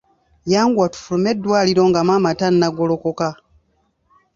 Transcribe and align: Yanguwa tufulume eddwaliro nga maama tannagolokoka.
Yanguwa 0.51 0.87
tufulume 0.93 1.29
eddwaliro 1.33 1.83
nga 1.89 1.99
maama 2.07 2.31
tannagolokoka. 2.39 3.29